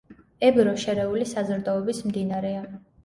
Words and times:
ებრო 0.47 0.71
შერეული 0.83 1.27
საზრდოობის 1.33 2.01
მდინარეა. 2.09 2.65